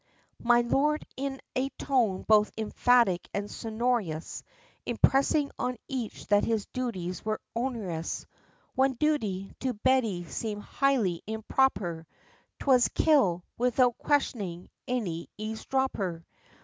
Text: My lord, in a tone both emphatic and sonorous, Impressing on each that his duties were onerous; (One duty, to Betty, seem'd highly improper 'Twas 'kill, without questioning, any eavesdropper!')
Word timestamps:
My 0.41 0.61
lord, 0.61 1.05
in 1.15 1.39
a 1.55 1.69
tone 1.77 2.23
both 2.27 2.51
emphatic 2.57 3.29
and 3.35 3.51
sonorous, 3.51 4.41
Impressing 4.83 5.51
on 5.59 5.77
each 5.87 6.25
that 6.25 6.43
his 6.43 6.65
duties 6.73 7.23
were 7.23 7.39
onerous; 7.55 8.25
(One 8.73 8.93
duty, 8.95 9.53
to 9.59 9.73
Betty, 9.75 10.23
seem'd 10.23 10.63
highly 10.63 11.21
improper 11.27 12.07
'Twas 12.57 12.87
'kill, 12.87 13.43
without 13.59 13.95
questioning, 13.99 14.69
any 14.87 15.29
eavesdropper!') 15.37 16.25